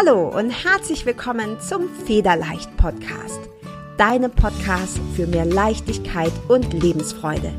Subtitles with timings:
[0.00, 3.40] Hallo und herzlich willkommen zum Federleicht Podcast,
[3.96, 7.52] deinem Podcast für mehr Leichtigkeit und Lebensfreude.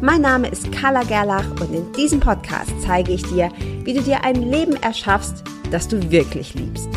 [0.00, 3.52] Mein Name ist Carla Gerlach und in diesem Podcast zeige ich dir,
[3.84, 6.88] wie du dir ein Leben erschaffst, das du wirklich liebst.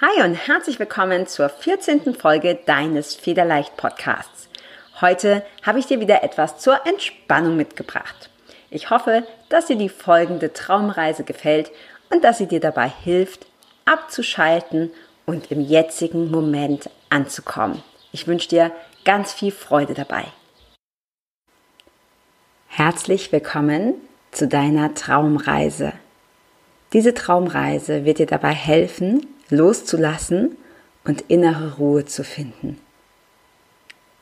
[0.00, 2.14] Hi und herzlich willkommen zur 14.
[2.14, 4.48] Folge deines Federleicht Podcasts.
[5.02, 8.30] Heute habe ich dir wieder etwas zur Entspannung mitgebracht.
[8.74, 11.70] Ich hoffe, dass dir die folgende Traumreise gefällt
[12.08, 13.46] und dass sie dir dabei hilft,
[13.84, 14.90] abzuschalten
[15.26, 17.82] und im jetzigen Moment anzukommen.
[18.12, 18.72] Ich wünsche dir
[19.04, 20.24] ganz viel Freude dabei.
[22.68, 23.92] Herzlich willkommen
[24.30, 25.92] zu deiner Traumreise.
[26.94, 30.56] Diese Traumreise wird dir dabei helfen, loszulassen
[31.04, 32.80] und innere Ruhe zu finden.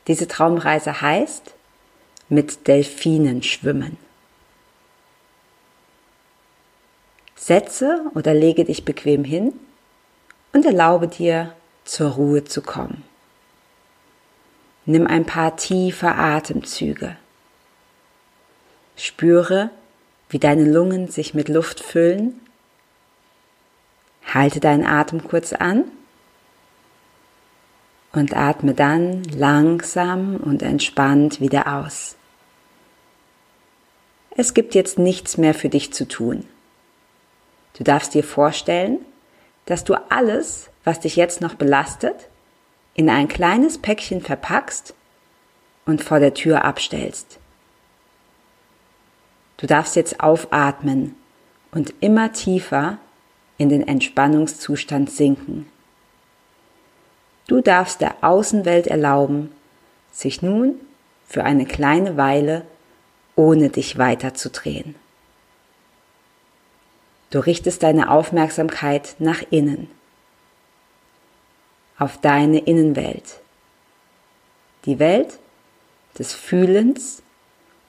[0.08, 1.54] Diese Traumreise heißt
[2.28, 4.09] mit Delfinen schwimmen.
[7.40, 9.54] Setze oder lege dich bequem hin
[10.52, 13.02] und erlaube dir, zur Ruhe zu kommen.
[14.84, 17.16] Nimm ein paar tiefe Atemzüge.
[18.94, 19.70] Spüre,
[20.28, 22.38] wie deine Lungen sich mit Luft füllen.
[24.26, 25.84] Halte deinen Atem kurz an
[28.12, 32.16] und atme dann langsam und entspannt wieder aus.
[34.36, 36.46] Es gibt jetzt nichts mehr für dich zu tun.
[37.74, 38.98] Du darfst dir vorstellen,
[39.66, 42.28] dass du alles, was dich jetzt noch belastet,
[42.94, 44.94] in ein kleines Päckchen verpackst
[45.86, 47.38] und vor der Tür abstellst.
[49.56, 51.14] Du darfst jetzt aufatmen
[51.70, 52.98] und immer tiefer
[53.58, 55.70] in den Entspannungszustand sinken.
[57.46, 59.52] Du darfst der Außenwelt erlauben,
[60.12, 60.76] sich nun
[61.26, 62.64] für eine kleine Weile
[63.36, 64.94] ohne dich weiterzudrehen.
[67.30, 69.88] Du richtest deine Aufmerksamkeit nach innen,
[71.96, 73.40] auf deine Innenwelt,
[74.84, 75.38] die Welt
[76.18, 77.22] des Fühlens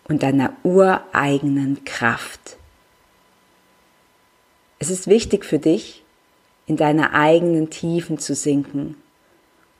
[0.03, 2.57] und deiner ureigenen Kraft.
[4.77, 6.03] Es ist wichtig für dich,
[6.67, 8.95] in deine eigenen Tiefen zu sinken,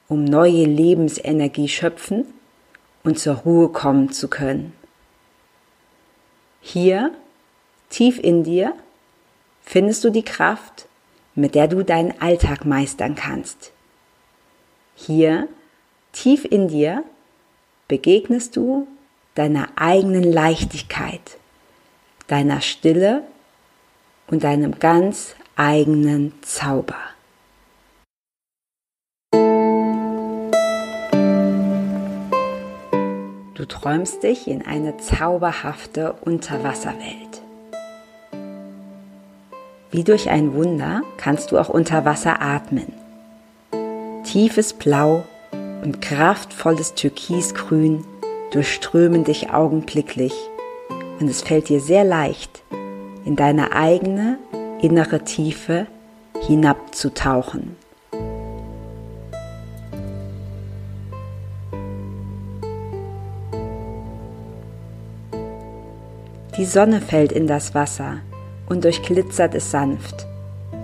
[0.07, 2.25] um neue Lebensenergie schöpfen
[3.03, 4.73] und zur Ruhe kommen zu können.
[6.61, 7.11] Hier,
[7.89, 8.73] tief in dir,
[9.71, 10.89] findest du die Kraft,
[11.33, 13.71] mit der du deinen Alltag meistern kannst.
[14.95, 15.47] Hier,
[16.11, 17.05] tief in dir,
[17.87, 18.85] begegnest du
[19.33, 21.21] deiner eigenen Leichtigkeit,
[22.27, 23.23] deiner Stille
[24.27, 26.99] und deinem ganz eigenen Zauber.
[33.53, 37.40] Du träumst dich in eine zauberhafte Unterwasserwelt.
[39.91, 42.93] Wie durch ein Wunder kannst du auch unter Wasser atmen.
[44.23, 45.25] Tiefes Blau
[45.83, 48.05] und kraftvolles Türkisgrün
[48.51, 50.33] durchströmen dich augenblicklich
[51.19, 52.63] und es fällt dir sehr leicht,
[53.25, 54.37] in deine eigene
[54.81, 55.87] innere Tiefe
[56.39, 57.75] hinabzutauchen.
[66.57, 68.21] Die Sonne fällt in das Wasser
[68.71, 70.25] und durchglitzert es sanft.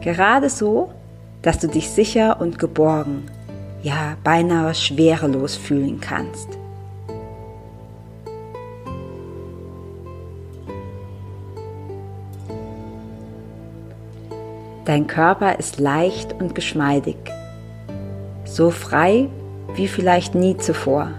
[0.02, 0.92] Gerade so,
[1.42, 3.32] dass du dich sicher und geborgen,
[3.82, 6.50] ja beinahe schwerelos fühlen kannst.
[14.84, 17.16] Dein Körper ist leicht und geschmeidig,
[18.44, 19.30] so frei
[19.76, 21.12] wie vielleicht nie zuvor.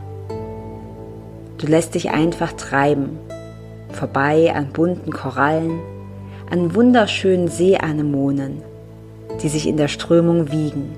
[1.56, 3.18] Du lässt dich einfach treiben,
[3.90, 5.80] vorbei an bunten Korallen,
[6.50, 8.62] an wunderschönen Seeanemonen,
[9.42, 10.96] die sich in der Strömung wiegen.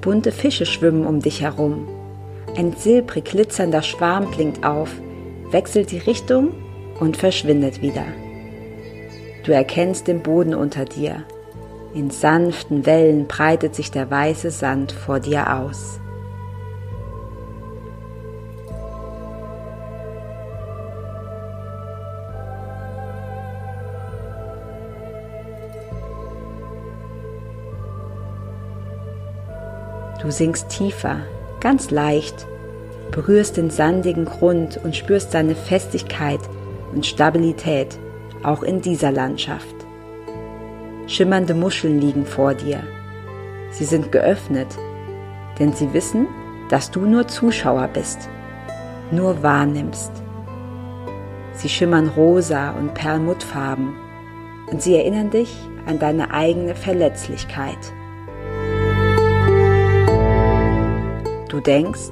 [0.00, 1.88] Bunte Fische schwimmen um dich herum.
[2.56, 4.90] Ein silbrig glitzernder Schwarm blinkt auf,
[5.50, 6.52] wechselt die Richtung
[7.00, 8.04] und verschwindet wieder.
[9.44, 11.24] Du erkennst den Boden unter dir.
[11.94, 16.00] In sanften Wellen breitet sich der weiße Sand vor dir aus.
[30.26, 31.20] Du sinkst tiefer,
[31.60, 32.48] ganz leicht,
[33.12, 36.40] berührst den sandigen Grund und spürst seine Festigkeit
[36.92, 37.96] und Stabilität
[38.42, 39.76] auch in dieser Landschaft.
[41.06, 42.82] Schimmernde Muscheln liegen vor dir.
[43.70, 44.66] Sie sind geöffnet,
[45.60, 46.26] denn sie wissen,
[46.70, 48.28] dass du nur Zuschauer bist,
[49.12, 50.10] nur wahrnimmst.
[51.52, 53.94] Sie schimmern rosa und perlmuttfarben
[54.72, 55.56] und sie erinnern dich
[55.86, 57.78] an deine eigene Verletzlichkeit.
[61.48, 62.10] Du denkst,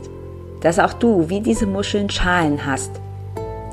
[0.61, 2.91] dass auch du wie diese Muscheln Schalen hast,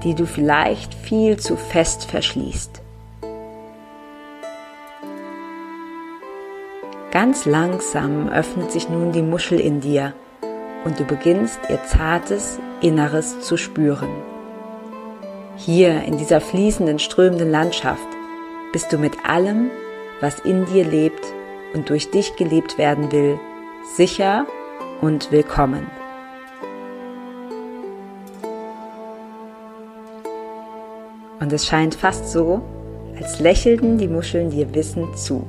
[0.03, 2.81] die du vielleicht viel zu fest verschließt.
[7.11, 10.13] Ganz langsam öffnet sich nun die Muschel in dir
[10.85, 14.09] und du beginnst ihr zartes Inneres zu spüren.
[15.57, 18.07] Hier in dieser fließenden, strömenden Landschaft
[18.71, 19.69] bist du mit allem,
[20.21, 21.23] was in dir lebt
[21.73, 23.39] und durch dich gelebt werden will,
[23.95, 24.47] sicher
[25.01, 25.87] und willkommen.
[31.39, 32.61] Und es scheint fast so,
[33.19, 35.45] als lächelten die Muscheln dir wissend zu.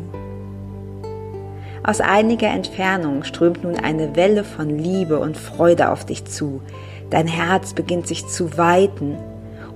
[1.84, 6.62] Aus einiger Entfernung strömt nun eine Welle von Liebe und Freude auf dich zu.
[7.10, 9.18] Dein Herz beginnt sich zu weiten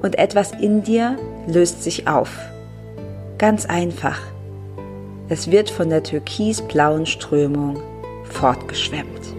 [0.01, 2.31] und etwas in dir löst sich auf.
[3.39, 4.19] Ganz einfach.
[5.29, 7.79] Es wird von der türkisblauen Strömung
[8.25, 9.37] fortgeschwemmt.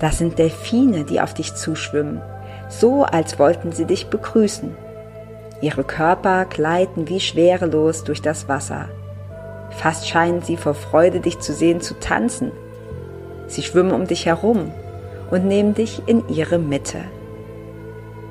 [0.00, 2.20] Das sind Delfine, die auf dich zuschwimmen,
[2.68, 4.76] so als wollten sie dich begrüßen.
[5.60, 8.88] Ihre Körper gleiten wie schwerelos durch das Wasser.
[9.70, 12.52] Fast scheinen sie vor Freude, dich zu sehen, zu tanzen.
[13.48, 14.72] Sie schwimmen um dich herum
[15.30, 17.00] und nehmen dich in ihre Mitte.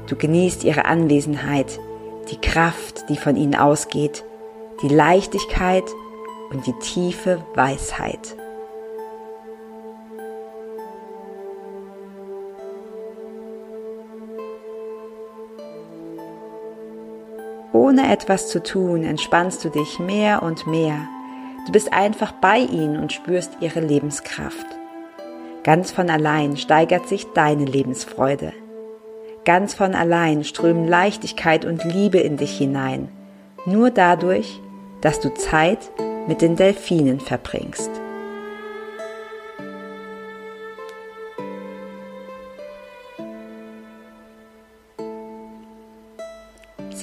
[0.07, 1.79] Du genießt ihre Anwesenheit,
[2.31, 4.23] die Kraft, die von ihnen ausgeht,
[4.81, 5.83] die Leichtigkeit
[6.49, 8.37] und die tiefe Weisheit.
[17.97, 21.07] Ohne etwas zu tun, entspannst du dich mehr und mehr.
[21.65, 24.67] Du bist einfach bei ihnen und spürst ihre Lebenskraft.
[25.63, 28.53] Ganz von allein steigert sich deine Lebensfreude.
[29.45, 33.09] Ganz von allein strömen Leichtigkeit und Liebe in dich hinein,
[33.65, 34.61] nur dadurch,
[35.01, 35.79] dass du Zeit
[36.27, 37.89] mit den Delfinen verbringst.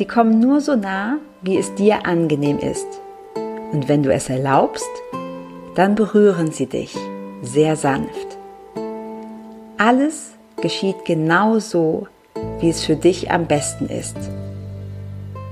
[0.05, 2.87] Sie kommen nur so nah, wie es dir angenehm ist.
[3.73, 4.91] Und wenn du es erlaubst,
[5.77, 6.95] dann berühren sie dich
[7.41, 8.37] sehr sanft.
[9.79, 12.07] Alles geschieht genau so,
[12.61, 14.19] wie es für dich am besten ist.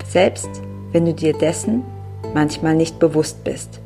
[0.07, 0.51] Selbst
[0.93, 1.83] wenn du dir dessen
[2.35, 3.81] manchmal nicht bewusst bist.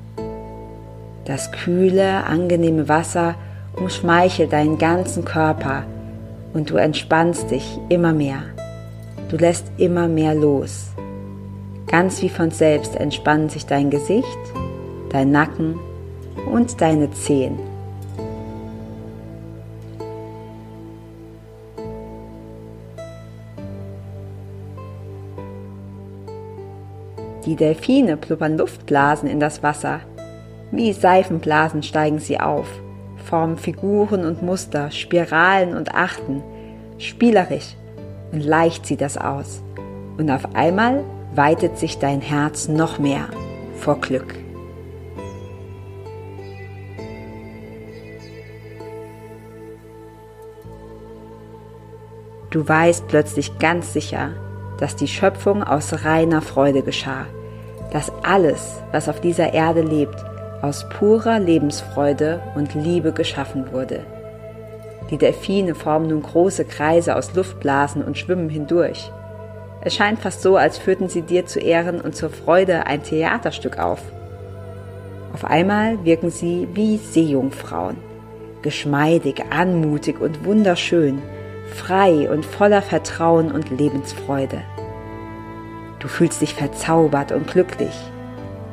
[1.27, 3.37] Das kühle, angenehme Wasser
[3.77, 5.85] umschmeichelt deinen ganzen Körper
[6.55, 8.56] und du entspannst dich immer mehr.
[9.29, 10.93] Du lässt immer mehr los.
[11.89, 14.39] Ganz wie von selbst entspannen sich dein Gesicht,
[15.11, 15.81] dein Nacken
[16.53, 17.59] und deine Zehen.
[27.47, 30.01] Die Delfine pluppern Luftblasen in das Wasser.
[30.71, 32.69] Wie Seifenblasen steigen sie auf,
[33.25, 36.43] formen Figuren und Muster, Spiralen und Achten,
[36.99, 37.77] spielerisch
[38.33, 39.63] und leicht sieht das aus.
[40.19, 41.05] Und auf einmal
[41.35, 43.29] weitet sich dein Herz noch mehr
[43.79, 44.35] vor Glück.
[52.51, 54.31] Du weißt plötzlich ganz sicher,
[54.79, 57.27] dass die Schöpfung aus reiner Freude geschah,
[57.93, 60.17] dass alles, was auf dieser Erde lebt,
[60.63, 64.05] aus purer Lebensfreude und Liebe geschaffen wurde.
[65.11, 69.13] Die Delfine formen nun große Kreise aus Luftblasen und schwimmen hindurch.
[69.81, 73.79] Es scheint fast so, als führten sie dir zu Ehren und zur Freude ein Theaterstück
[73.79, 74.01] auf.
[75.33, 77.97] Auf einmal wirken sie wie Seejungfrauen,
[78.63, 81.23] geschmeidig, anmutig und wunderschön,
[81.75, 84.63] frei und voller Vertrauen und Lebensfreude.
[86.01, 87.95] Du fühlst dich verzaubert und glücklich,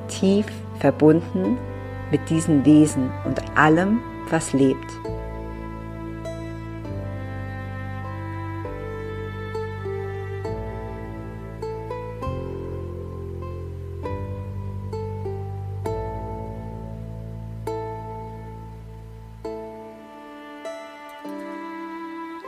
[0.07, 0.45] tief
[0.79, 1.57] verbunden
[2.11, 3.99] mit diesen Wesen und allem,
[4.29, 4.87] was lebt.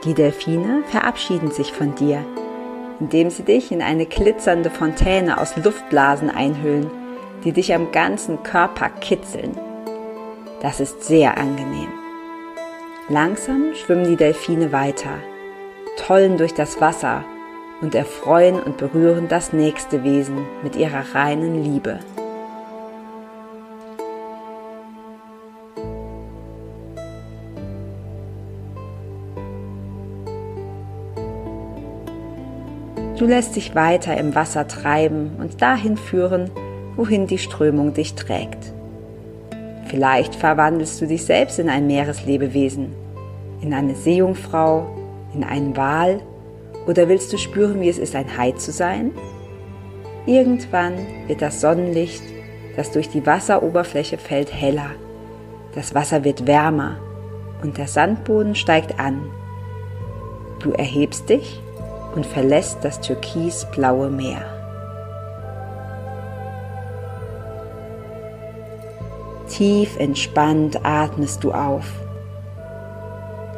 [0.05, 2.23] Die Delfine verabschieden sich von dir,
[2.99, 6.91] indem sie dich in eine glitzernde Fontäne aus Luftblasen einhüllen,
[7.43, 9.57] die dich am ganzen Körper kitzeln.
[10.61, 11.89] Das ist sehr angenehm.
[13.09, 15.17] Langsam schwimmen die Delfine weiter,
[15.97, 17.23] tollen durch das Wasser
[17.81, 21.99] und erfreuen und berühren das nächste Wesen mit ihrer reinen Liebe.
[33.17, 36.51] Du lässt dich weiter im Wasser treiben und dahin führen,
[36.97, 38.73] wohin die Strömung dich trägt.
[39.87, 42.93] Vielleicht verwandelst du dich selbst in ein Meereslebewesen,
[43.61, 44.87] in eine Seejungfrau,
[45.33, 46.19] in einen Wal
[46.87, 49.11] oder willst du spüren, wie es ist, ein Hai zu sein?
[50.25, 50.95] Irgendwann
[51.27, 52.23] wird das Sonnenlicht,
[52.75, 54.89] das durch die Wasseroberfläche fällt, heller.
[55.73, 56.97] Das Wasser wird wärmer
[57.63, 59.21] und der Sandboden steigt an.
[60.59, 61.61] Du erhebst dich
[62.15, 64.41] und verlässt das türkisblaue Meer.
[69.49, 71.85] Tief entspannt atmest du auf.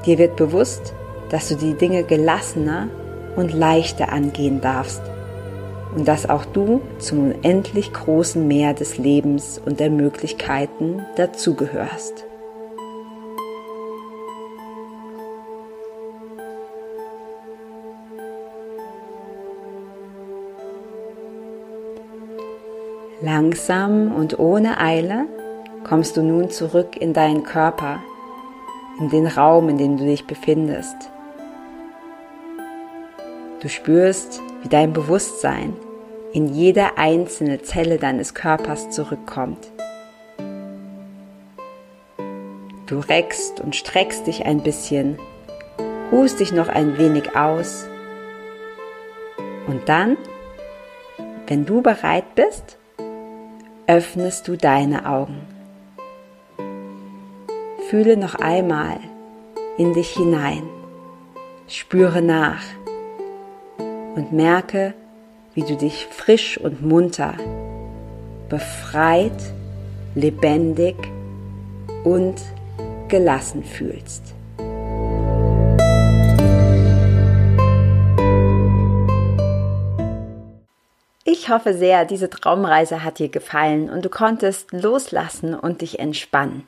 [0.05, 0.93] Dir wird bewusst,
[1.29, 2.87] dass du die Dinge gelassener
[3.35, 5.01] und leichter angehen darfst
[5.95, 12.25] und dass auch du zum unendlich großen Meer des Lebens und der Möglichkeiten dazugehörst.
[23.27, 25.25] Langsam und ohne Eile
[25.83, 27.99] kommst du nun zurück in deinen Körper,
[29.01, 30.95] in den Raum, in dem du dich befindest.
[33.59, 35.73] Du spürst, wie dein Bewusstsein
[36.31, 39.73] in jede einzelne Zelle deines Körpers zurückkommt.
[42.85, 45.19] Du reckst und streckst dich ein bisschen,
[46.13, 47.89] ruhst dich noch ein wenig aus
[49.67, 50.15] und dann,
[51.47, 52.76] wenn du bereit bist,
[53.87, 55.41] öffnest du deine Augen.
[57.89, 58.99] Fühle noch einmal
[59.77, 60.63] in dich hinein,
[61.69, 62.63] spüre nach
[64.15, 64.93] und merke,
[65.53, 67.35] wie du dich frisch und munter,
[68.49, 69.53] befreit,
[70.15, 70.95] lebendig
[72.03, 72.35] und
[73.07, 74.36] gelassen fühlst.
[81.39, 86.67] Ich hoffe sehr, diese Traumreise hat dir gefallen und du konntest loslassen und dich entspannen.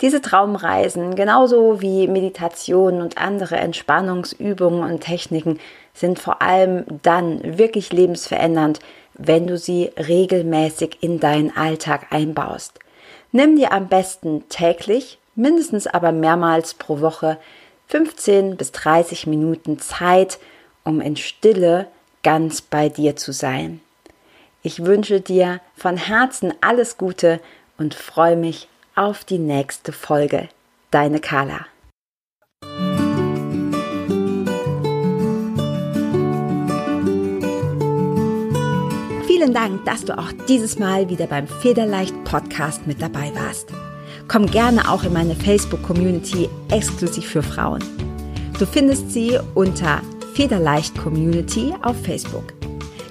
[0.00, 5.60] Diese Traumreisen, genauso wie Meditation und andere Entspannungsübungen und Techniken,
[5.92, 8.80] sind vor allem dann wirklich lebensverändernd,
[9.14, 12.78] wenn du sie regelmäßig in deinen Alltag einbaust.
[13.32, 17.36] Nimm dir am besten täglich, mindestens aber mehrmals pro Woche
[17.88, 20.38] 15 bis 30 Minuten Zeit,
[20.84, 21.86] um in Stille
[22.22, 23.80] ganz bei dir zu sein.
[24.62, 27.40] Ich wünsche dir von Herzen alles Gute
[27.78, 30.48] und freue mich auf die nächste Folge.
[30.90, 31.66] Deine Carla.
[39.26, 43.70] Vielen Dank, dass du auch dieses Mal wieder beim Federleicht Podcast mit dabei warst.
[44.28, 47.82] Komm gerne auch in meine Facebook-Community exklusiv für Frauen.
[48.58, 50.02] Du findest sie unter
[50.34, 52.59] Federleicht Community auf Facebook.